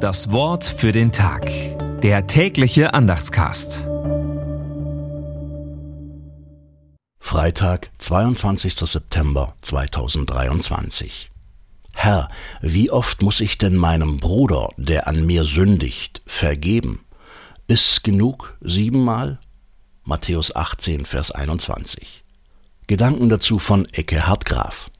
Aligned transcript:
Das 0.00 0.32
Wort 0.32 0.64
für 0.64 0.92
den 0.92 1.12
Tag. 1.12 1.50
Der 2.00 2.26
tägliche 2.26 2.94
Andachtscast. 2.94 3.86
Freitag, 7.18 7.90
22. 7.98 8.76
September 8.76 9.54
2023. 9.60 11.30
Herr, 11.92 12.30
wie 12.62 12.90
oft 12.90 13.20
muss 13.20 13.42
ich 13.42 13.58
denn 13.58 13.76
meinem 13.76 14.16
Bruder, 14.16 14.70
der 14.78 15.06
an 15.06 15.26
mir 15.26 15.44
sündigt, 15.44 16.22
vergeben? 16.24 17.04
Ist's 17.68 18.02
genug 18.02 18.56
siebenmal? 18.62 19.38
Matthäus 20.04 20.56
18, 20.56 21.04
Vers 21.04 21.30
21. 21.30 22.24
Gedanken 22.86 23.28
dazu 23.28 23.58
von 23.58 23.84
Ecke 23.92 24.26
Hartgraf. 24.26 24.90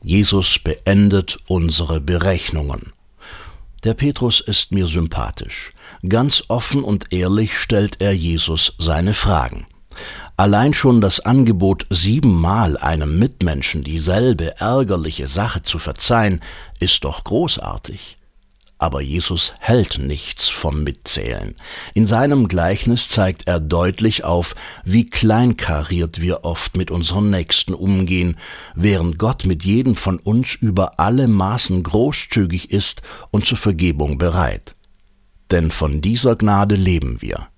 Jesus 0.00 0.60
beendet 0.60 1.38
unsere 1.48 2.00
Berechnungen. 2.00 2.92
Der 3.86 3.94
Petrus 3.94 4.40
ist 4.40 4.72
mir 4.72 4.88
sympathisch. 4.88 5.70
Ganz 6.08 6.42
offen 6.48 6.82
und 6.82 7.12
ehrlich 7.12 7.56
stellt 7.56 8.00
er 8.00 8.12
Jesus 8.12 8.74
seine 8.78 9.14
Fragen. 9.14 9.68
Allein 10.36 10.74
schon 10.74 11.00
das 11.00 11.20
Angebot, 11.20 11.86
siebenmal 11.88 12.76
einem 12.78 13.16
Mitmenschen 13.20 13.84
dieselbe 13.84 14.58
ärgerliche 14.58 15.28
Sache 15.28 15.62
zu 15.62 15.78
verzeihen, 15.78 16.40
ist 16.80 17.04
doch 17.04 17.22
großartig. 17.22 18.18
Aber 18.78 19.00
Jesus 19.00 19.54
hält 19.58 19.98
nichts 19.98 20.50
vom 20.50 20.84
Mitzählen. 20.84 21.54
In 21.94 22.06
seinem 22.06 22.46
Gleichnis 22.46 23.08
zeigt 23.08 23.46
er 23.46 23.58
deutlich 23.58 24.24
auf, 24.24 24.54
wie 24.84 25.06
kleinkariert 25.06 26.20
wir 26.20 26.44
oft 26.44 26.76
mit 26.76 26.90
unseren 26.90 27.30
Nächsten 27.30 27.72
umgehen, 27.72 28.36
während 28.74 29.18
Gott 29.18 29.46
mit 29.46 29.64
jedem 29.64 29.96
von 29.96 30.18
uns 30.18 30.54
über 30.54 31.00
alle 31.00 31.26
Maßen 31.26 31.82
großzügig 31.82 32.70
ist 32.70 33.00
und 33.30 33.46
zur 33.46 33.56
Vergebung 33.56 34.18
bereit. 34.18 34.74
Denn 35.50 35.70
von 35.70 36.02
dieser 36.02 36.36
Gnade 36.36 36.74
leben 36.74 37.22
wir. 37.22 37.48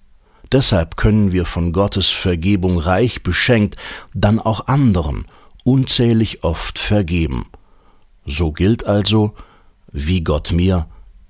Deshalb 0.53 0.97
können 0.97 1.33
wir 1.33 1.45
von 1.47 1.73
Gottes 1.73 2.09
Vergebung 2.09 2.79
reich 2.79 3.25
beschenkt, 3.25 3.77
dann 4.15 4.39
auch 4.39 4.69
anderen 4.69 5.27
unzählig 5.65 6.45
oft 6.45 6.79
vergeben. 6.79 7.47
So 8.25 8.53
gilt 8.53 8.85
also, 8.87 9.35
wie 9.91 10.23
Gott 10.23 10.53
mir, 10.53 10.87